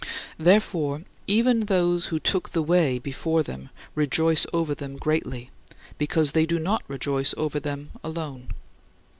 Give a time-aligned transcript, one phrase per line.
[0.39, 5.51] Therefore, even those who took the way before them rejoice over them greatly,
[5.99, 8.49] because they do not rejoice over them alone.